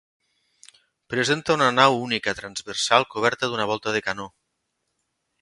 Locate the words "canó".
4.09-4.29